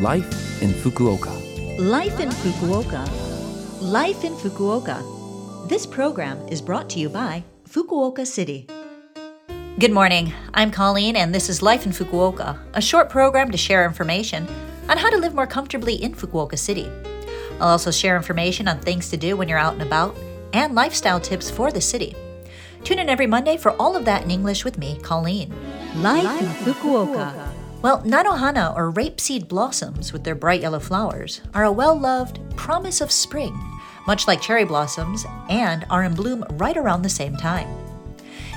Life 0.00 0.60
in 0.60 0.70
Fukuoka. 0.70 1.30
Life 1.78 2.18
in 2.18 2.28
Fukuoka. 2.28 3.08
Life 3.80 4.24
in 4.24 4.32
Fukuoka. 4.34 5.68
This 5.68 5.86
program 5.86 6.36
is 6.48 6.60
brought 6.60 6.90
to 6.90 6.98
you 6.98 7.08
by 7.08 7.44
Fukuoka 7.68 8.26
City. 8.26 8.66
Good 9.78 9.92
morning. 9.92 10.32
I'm 10.52 10.72
Colleen, 10.72 11.14
and 11.14 11.32
this 11.32 11.48
is 11.48 11.62
Life 11.62 11.86
in 11.86 11.92
Fukuoka, 11.92 12.58
a 12.74 12.80
short 12.80 13.08
program 13.08 13.52
to 13.52 13.56
share 13.56 13.84
information 13.84 14.48
on 14.88 14.98
how 14.98 15.10
to 15.10 15.16
live 15.16 15.32
more 15.32 15.46
comfortably 15.46 15.94
in 15.94 16.12
Fukuoka 16.12 16.58
City. 16.58 16.90
I'll 17.60 17.68
also 17.68 17.92
share 17.92 18.16
information 18.16 18.66
on 18.66 18.80
things 18.80 19.10
to 19.10 19.16
do 19.16 19.36
when 19.36 19.48
you're 19.48 19.58
out 19.58 19.74
and 19.74 19.82
about 19.82 20.16
and 20.52 20.74
lifestyle 20.74 21.20
tips 21.20 21.52
for 21.52 21.70
the 21.70 21.80
city. 21.80 22.16
Tune 22.82 22.98
in 22.98 23.08
every 23.08 23.28
Monday 23.28 23.56
for 23.56 23.70
all 23.80 23.94
of 23.94 24.04
that 24.06 24.24
in 24.24 24.32
English 24.32 24.64
with 24.64 24.76
me, 24.76 24.98
Colleen. 25.02 25.54
Life 26.02 26.42
in 26.42 26.48
Fukuoka. 26.48 27.54
Well, 27.84 28.00
Nanohana 28.00 28.74
or 28.74 28.90
rapeseed 28.90 29.46
blossoms 29.46 30.10
with 30.10 30.24
their 30.24 30.34
bright 30.34 30.62
yellow 30.62 30.78
flowers 30.78 31.42
are 31.52 31.64
a 31.64 31.70
well 31.70 31.94
loved 31.94 32.40
promise 32.56 33.02
of 33.02 33.12
spring, 33.12 33.54
much 34.06 34.26
like 34.26 34.40
cherry 34.40 34.64
blossoms, 34.64 35.26
and 35.50 35.84
are 35.90 36.02
in 36.02 36.14
bloom 36.14 36.46
right 36.52 36.78
around 36.78 37.02
the 37.02 37.10
same 37.10 37.36
time. 37.36 37.68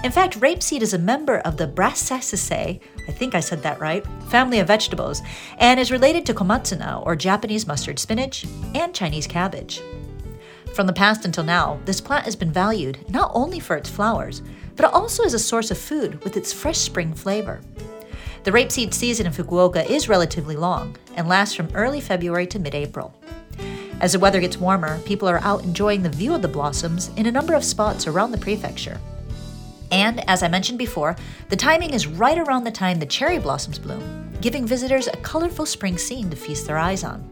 In 0.02 0.14
fact, 0.14 0.40
rapeseed 0.40 0.82
is 0.82 0.94
a 0.94 0.98
member 0.98 1.40
of 1.40 1.58
the 1.58 1.68
Brassicaceae, 1.68 2.80
I 3.06 3.12
think 3.12 3.36
I 3.36 3.42
said 3.42 3.62
that 3.64 3.82
right, 3.82 4.08
family 4.30 4.60
of 4.60 4.68
vegetables, 4.68 5.22
and 5.58 5.78
is 5.78 5.92
related 5.92 6.26
to 6.28 6.34
komatsuna 6.34 7.06
or 7.06 7.18
Japanese 7.18 7.68
mustard 7.68 8.00
spinach 8.00 8.46
and 8.76 8.96
Chinese 8.96 9.28
cabbage. 9.28 9.82
From 10.74 10.88
the 10.88 10.94
past 10.94 11.26
until 11.26 11.44
now, 11.44 11.82
this 11.84 12.00
plant 12.00 12.24
has 12.24 12.38
been 12.38 12.54
valued 12.54 13.00
not 13.10 13.32
only 13.34 13.60
for 13.60 13.76
its 13.76 13.90
flowers, 13.90 14.42
but 14.78 14.86
also 14.86 15.26
as 15.26 15.34
a 15.34 15.40
source 15.40 15.70
of 15.70 15.78
food 15.78 16.24
with 16.24 16.38
its 16.38 16.54
fresh 16.54 16.78
spring 16.78 17.14
flavor. 17.14 17.60
The 18.48 18.54
rapeseed 18.54 18.94
season 18.94 19.26
in 19.26 19.34
Fukuoka 19.34 19.86
is 19.90 20.08
relatively 20.08 20.56
long 20.56 20.96
and 21.18 21.28
lasts 21.28 21.54
from 21.54 21.68
early 21.76 22.00
February 22.00 22.48
to 22.48 22.60
mid 22.60 22.74
April. 22.74 23.14
As 24.00 24.14
the 24.14 24.20
weather 24.20 24.40
gets 24.40 24.56
warmer, 24.56 25.00
people 25.00 25.28
are 25.28 25.42
out 25.42 25.66
enjoying 25.66 26.02
the 26.02 26.08
view 26.08 26.34
of 26.34 26.42
the 26.42 26.48
blossoms 26.48 27.10
in 27.18 27.26
a 27.26 27.32
number 27.34 27.54
of 27.56 27.66
spots 27.66 28.08
around 28.08 28.32
the 28.32 28.38
prefecture. 28.38 29.02
And 29.92 30.24
as 30.30 30.44
I 30.44 30.48
mentioned 30.48 30.78
before, 30.78 31.18
the 31.50 31.58
timing 31.58 31.90
is 31.90 32.08
right 32.08 32.38
around 32.38 32.64
the 32.64 32.72
time 32.72 33.00
the 33.00 33.06
cherry 33.06 33.38
blossoms 33.38 33.80
bloom, 33.80 34.32
giving 34.40 34.66
visitors 34.66 35.08
a 35.08 35.18
colorful 35.18 35.66
spring 35.66 35.98
scene 35.98 36.30
to 36.30 36.38
feast 36.38 36.68
their 36.68 36.78
eyes 36.78 37.04
on. 37.04 37.30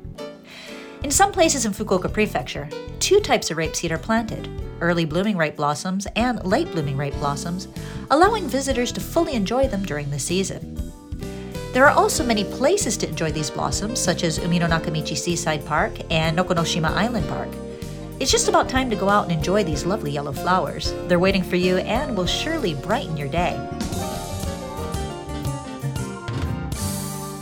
In 1.02 1.12
some 1.12 1.32
places 1.32 1.66
in 1.66 1.72
Fukuoka 1.72 2.12
Prefecture, 2.12 2.68
two 3.00 3.22
types 3.22 3.50
of 3.50 3.56
rapeseed 3.56 3.92
are 3.92 3.98
planted 3.98 4.50
early 4.82 5.06
blooming 5.06 5.38
rape 5.38 5.56
blossoms 5.56 6.06
and 6.18 6.44
late 6.44 6.70
blooming 6.72 6.98
rape 6.98 7.14
blossoms, 7.14 7.70
allowing 8.12 8.50
visitors 8.50 8.92
to 8.92 9.00
fully 9.00 9.34
enjoy 9.34 9.66
them 9.70 9.86
during 9.86 10.12
the 10.12 10.20
season. 10.20 10.75
There 11.76 11.86
are 11.90 11.92
also 11.92 12.24
many 12.24 12.46
places 12.46 12.96
to 12.96 13.10
enjoy 13.10 13.34
these 13.34 13.50
blossoms, 13.50 14.00
such 14.00 14.24
as 14.24 14.40
Umino 14.40 14.66
Nakamichi 14.66 15.18
Seaside 15.18 15.66
Park 15.66 15.92
and 16.10 16.38
Nokonoshima 16.38 16.90
Island 16.90 17.28
Park. 17.28 17.50
It's 18.18 18.32
just 18.32 18.48
about 18.48 18.70
time 18.70 18.90
to 18.92 18.96
go 18.96 19.10
out 19.10 19.24
and 19.24 19.34
enjoy 19.34 19.66
these 19.66 19.86
lovely 19.86 20.12
yellow 20.12 20.32
flowers. 20.32 20.94
They're 21.10 21.20
waiting 21.20 21.44
for 21.44 21.58
you 21.58 21.80
and 21.80 22.16
will 22.16 22.28
surely 22.28 22.76
brighten 22.76 23.18
your 23.18 23.28
day. 23.28 23.58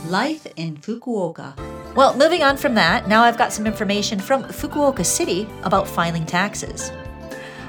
Life 0.08 0.48
in 0.56 0.78
Fukuoka. 0.78 1.54
Well, 1.94 2.16
moving 2.16 2.42
on 2.42 2.56
from 2.56 2.74
that, 2.74 3.06
now 3.06 3.22
I've 3.22 3.38
got 3.38 3.52
some 3.52 3.68
information 3.68 4.18
from 4.18 4.42
Fukuoka 4.42 5.06
City 5.06 5.48
about 5.62 5.86
filing 5.86 6.26
taxes. 6.26 6.90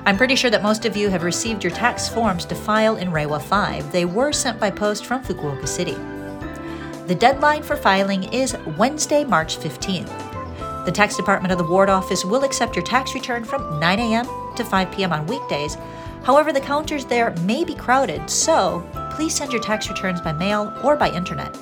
I'm 0.08 0.18
pretty 0.18 0.36
sure 0.36 0.50
that 0.50 0.64
most 0.64 0.86
of 0.86 0.98
you 0.98 1.10
have 1.10 1.22
received 1.22 1.64
your 1.64 1.74
tax 1.74 2.10
forms 2.10 2.44
to 2.46 2.56
file 2.56 2.96
in 2.96 3.10
Reiwa 3.10 3.40
5. 3.40 3.92
They 3.92 4.06
were 4.06 4.34
sent 4.34 4.60
by 4.60 4.72
post 4.72 5.06
from 5.06 5.24
Fukuoka 5.24 5.68
City. 5.68 5.96
The 7.08 7.14
deadline 7.14 7.62
for 7.62 7.76
filing 7.76 8.24
is 8.34 8.58
Wednesday, 8.80 9.24
March 9.24 9.60
15th. 9.60 10.86
The 10.86 10.92
tax 10.92 11.16
department 11.16 11.52
of 11.52 11.60
the 11.60 11.64
ward 11.64 11.88
office 11.88 12.26
will 12.26 12.44
accept 12.44 12.76
your 12.76 12.84
tax 12.84 13.14
return 13.14 13.44
from 13.44 13.80
9 13.80 14.00
a.m. 14.00 14.26
to 14.56 14.64
5 14.64 14.92
p.m. 14.92 15.14
on 15.14 15.28
weekdays. 15.28 15.78
However, 16.24 16.52
the 16.52 16.60
counters 16.60 17.06
there 17.06 17.30
may 17.42 17.64
be 17.64 17.76
crowded, 17.76 18.28
so 18.28 18.84
please 19.12 19.36
send 19.36 19.52
your 19.52 19.62
tax 19.62 19.88
returns 19.88 20.20
by 20.20 20.34
mail 20.34 20.74
or 20.84 20.96
by 20.96 21.12
internet. 21.12 21.54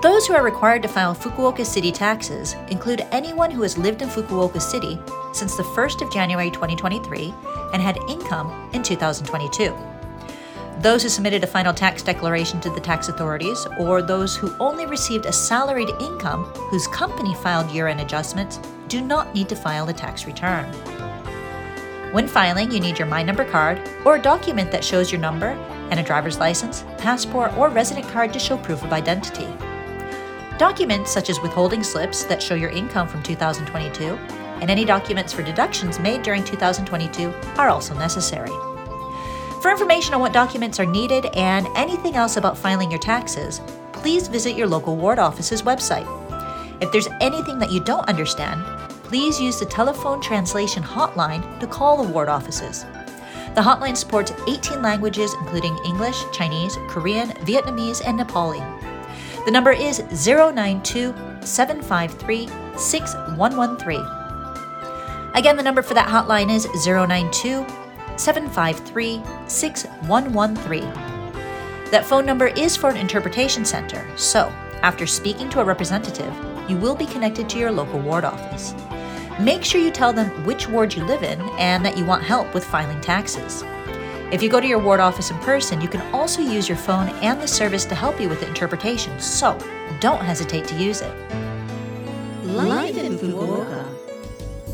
Those 0.00 0.26
who 0.26 0.32
are 0.32 0.42
required 0.42 0.80
to 0.82 0.88
file 0.88 1.14
Fukuoka 1.14 1.66
City 1.66 1.92
taxes 1.92 2.54
include 2.70 3.06
anyone 3.12 3.50
who 3.50 3.60
has 3.60 3.76
lived 3.76 4.00
in 4.00 4.08
Fukuoka 4.08 4.62
City 4.62 4.98
since 5.34 5.58
the 5.58 5.62
1st 5.62 6.00
of 6.00 6.10
January 6.10 6.50
2023 6.50 7.34
and 7.74 7.82
had 7.82 7.98
income 8.08 8.70
in 8.72 8.82
2022. 8.82 9.91
Those 10.80 11.02
who 11.02 11.08
submitted 11.08 11.44
a 11.44 11.46
final 11.46 11.72
tax 11.72 12.02
declaration 12.02 12.60
to 12.60 12.70
the 12.70 12.80
tax 12.80 13.08
authorities, 13.08 13.66
or 13.78 14.02
those 14.02 14.34
who 14.34 14.54
only 14.58 14.86
received 14.86 15.26
a 15.26 15.32
salaried 15.32 15.90
income 16.00 16.44
whose 16.70 16.86
company 16.88 17.34
filed 17.36 17.70
year 17.70 17.88
end 17.88 18.00
adjustments, 18.00 18.58
do 18.88 19.00
not 19.00 19.32
need 19.34 19.48
to 19.48 19.56
file 19.56 19.88
a 19.88 19.92
tax 19.92 20.26
return. 20.26 20.64
When 22.12 22.28
filing, 22.28 22.70
you 22.70 22.80
need 22.80 22.98
your 22.98 23.08
My 23.08 23.22
Number 23.22 23.44
card 23.44 23.80
or 24.04 24.16
a 24.16 24.22
document 24.22 24.70
that 24.72 24.84
shows 24.84 25.10
your 25.10 25.20
number 25.20 25.50
and 25.90 26.00
a 26.00 26.02
driver's 26.02 26.38
license, 26.38 26.84
passport, 26.98 27.56
or 27.56 27.68
resident 27.68 28.08
card 28.08 28.32
to 28.32 28.38
show 28.38 28.56
proof 28.58 28.82
of 28.82 28.92
identity. 28.92 29.48
Documents 30.58 31.10
such 31.10 31.30
as 31.30 31.40
withholding 31.40 31.82
slips 31.82 32.24
that 32.24 32.42
show 32.42 32.54
your 32.54 32.70
income 32.70 33.08
from 33.08 33.22
2022 33.22 34.18
and 34.60 34.70
any 34.70 34.84
documents 34.84 35.32
for 35.32 35.42
deductions 35.42 35.98
made 35.98 36.22
during 36.22 36.44
2022 36.44 37.32
are 37.56 37.68
also 37.68 37.94
necessary. 37.94 38.50
For 39.62 39.70
information 39.70 40.12
on 40.12 40.20
what 40.20 40.32
documents 40.32 40.80
are 40.80 40.84
needed 40.84 41.26
and 41.36 41.68
anything 41.76 42.16
else 42.16 42.36
about 42.36 42.58
filing 42.58 42.90
your 42.90 42.98
taxes, 42.98 43.60
please 43.92 44.26
visit 44.26 44.56
your 44.56 44.66
local 44.66 44.96
ward 44.96 45.20
office's 45.20 45.62
website. 45.62 46.04
If 46.82 46.90
there's 46.90 47.06
anything 47.20 47.60
that 47.60 47.70
you 47.70 47.78
don't 47.78 48.08
understand, 48.08 48.64
please 49.04 49.40
use 49.40 49.60
the 49.60 49.66
telephone 49.66 50.20
translation 50.20 50.82
hotline 50.82 51.60
to 51.60 51.68
call 51.68 51.96
the 52.02 52.12
ward 52.12 52.28
offices. 52.28 52.84
The 53.54 53.60
hotline 53.60 53.96
supports 53.96 54.32
18 54.48 54.82
languages, 54.82 55.32
including 55.34 55.78
English, 55.84 56.24
Chinese, 56.32 56.76
Korean, 56.88 57.28
Vietnamese, 57.46 58.02
and 58.04 58.18
Nepali. 58.18 58.58
The 59.44 59.52
number 59.52 59.70
is 59.70 60.00
092 60.26 61.14
753 61.40 62.48
6113. 62.76 64.00
Again, 65.34 65.56
the 65.56 65.62
number 65.62 65.82
for 65.82 65.94
that 65.94 66.08
hotline 66.08 66.50
is 66.50 66.66
092 66.84 67.64
753 68.22 69.20
6113. 69.48 70.82
That 71.90 72.06
phone 72.06 72.24
number 72.24 72.46
is 72.46 72.76
for 72.76 72.88
an 72.88 72.96
interpretation 72.96 73.64
center, 73.64 74.06
so 74.16 74.50
after 74.82 75.06
speaking 75.06 75.50
to 75.50 75.60
a 75.60 75.64
representative, 75.64 76.32
you 76.68 76.76
will 76.76 76.94
be 76.94 77.06
connected 77.06 77.48
to 77.50 77.58
your 77.58 77.72
local 77.72 77.98
ward 78.00 78.24
office. 78.24 78.74
Make 79.40 79.64
sure 79.64 79.80
you 79.80 79.90
tell 79.90 80.12
them 80.12 80.28
which 80.46 80.68
ward 80.68 80.94
you 80.94 81.04
live 81.04 81.22
in 81.22 81.40
and 81.58 81.84
that 81.84 81.98
you 81.98 82.04
want 82.04 82.22
help 82.22 82.54
with 82.54 82.64
filing 82.64 83.00
taxes. 83.00 83.64
If 84.30 84.42
you 84.42 84.48
go 84.48 84.60
to 84.60 84.66
your 84.66 84.78
ward 84.78 85.00
office 85.00 85.30
in 85.30 85.38
person, 85.38 85.80
you 85.80 85.88
can 85.88 86.00
also 86.14 86.40
use 86.40 86.68
your 86.68 86.78
phone 86.78 87.08
and 87.20 87.40
the 87.40 87.48
service 87.48 87.84
to 87.86 87.94
help 87.94 88.20
you 88.20 88.28
with 88.28 88.40
the 88.40 88.48
interpretation, 88.48 89.18
so 89.20 89.58
don't 90.00 90.24
hesitate 90.24 90.66
to 90.68 90.74
use 90.76 91.02
it. 91.02 91.12
Life 92.44 92.96
in 92.96 93.18
Fukuoka. 93.18 93.84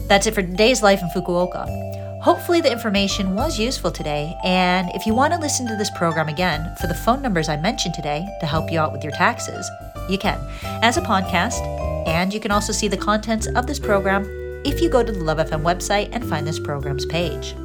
That's 0.07 0.27
it 0.27 0.35
for 0.35 0.43
today's 0.43 0.83
Life 0.83 1.01
in 1.03 1.09
Fukuoka. 1.09 1.88
Hopefully, 2.29 2.61
the 2.61 2.71
information 2.71 3.35
was 3.35 3.59
useful 3.59 3.91
today, 3.91 4.37
and 4.45 4.91
if 4.95 5.07
you 5.07 5.15
want 5.15 5.33
to 5.33 5.39
listen 5.41 5.67
to 5.67 5.75
this 5.77 5.91
program 5.97 6.29
again 6.29 6.77
for 6.79 6.87
the 6.87 6.95
phone 6.95 7.23
numbers 7.23 7.49
I 7.49 7.57
mentioned 7.57 7.95
today 7.95 8.29
to 8.41 8.47
help 8.47 8.71
you 8.71 8.79
out 8.79 8.93
with 8.93 9.03
your 9.03 9.15
taxes, 9.15 9.67
you 10.11 10.19
can 10.19 10.39
as 10.83 10.99
a 10.99 11.01
podcast, 11.01 11.59
and 12.07 12.35
you 12.35 12.39
can 12.39 12.51
also 12.51 12.71
see 12.71 12.87
the 12.87 12.99
contents 12.99 13.47
of 13.47 13.67
this 13.67 13.79
program 13.79 14.25
if 14.67 14.83
you 14.83 14.91
go 14.91 15.03
to 15.03 15.11
the 15.11 15.25
Love 15.25 15.39
FM 15.39 15.63
website 15.63 16.11
and 16.13 16.23
find 16.23 16.47
this 16.47 16.61
program's 16.61 17.07
page. 17.07 17.57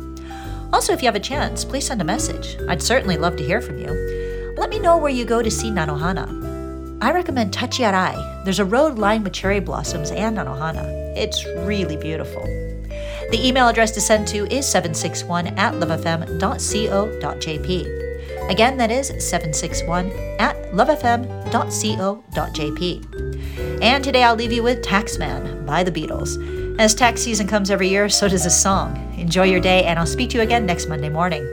Also, 0.71 0.93
if 0.93 1.01
you 1.01 1.07
have 1.07 1.15
a 1.15 1.19
chance, 1.19 1.65
please 1.65 1.85
send 1.85 1.99
a 1.99 2.05
message. 2.05 2.55
I'd 2.69 2.81
certainly 2.81 3.17
love 3.17 3.35
to 3.35 3.43
hear 3.43 3.59
from 3.59 3.79
you. 3.79 4.53
Let 4.57 4.69
me 4.69 4.79
know 4.79 4.95
where 4.95 5.11
you 5.11 5.25
go 5.25 5.41
to 5.41 5.51
see 5.51 5.71
Nanohana. 5.71 6.99
I 7.01 7.11
recommend 7.11 7.51
Tachiarai. 7.51 8.45
There's 8.45 8.59
a 8.59 8.65
road 8.65 8.97
lined 8.97 9.25
with 9.25 9.33
cherry 9.33 9.59
blossoms 9.59 10.11
and 10.11 10.37
Nanohana. 10.37 11.17
It's 11.17 11.45
really 11.67 11.97
beautiful. 11.97 12.62
The 13.33 13.47
email 13.47 13.67
address 13.67 13.89
to 13.93 13.99
send 13.99 14.27
to 14.27 14.45
is 14.53 14.69
761 14.69 15.47
at 15.57 15.73
lovefm.co.jp. 15.73 16.29
Again, 18.51 18.77
that 18.77 18.91
is 18.91 19.07
761 19.07 20.11
at 20.37 20.55
lovefm.co.jp. 20.71 21.41
And 23.81 24.03
today 24.03 24.23
I'll 24.23 24.35
leave 24.35 24.51
you 24.51 24.61
with 24.61 24.83
Taxman 24.83 25.65
by 25.65 25.81
the 25.81 25.91
Beatles. 25.91 26.77
As 26.79 26.93
tax 26.93 27.23
season 27.23 27.47
comes 27.47 27.71
every 27.71 27.89
year, 27.89 28.07
so 28.07 28.29
does 28.29 28.43
this 28.43 28.61
song. 28.61 29.11
Enjoy 29.17 29.45
your 29.45 29.59
day, 29.59 29.85
and 29.85 29.97
I'll 29.97 30.05
speak 30.05 30.29
to 30.29 30.37
you 30.37 30.43
again 30.43 30.67
next 30.67 30.87
Monday 30.87 31.09
morning. 31.09 31.43